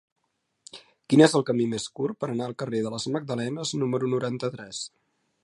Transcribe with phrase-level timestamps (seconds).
[1.13, 4.83] Quin és el camí més curt per anar al carrer de les Magdalenes número noranta-tres?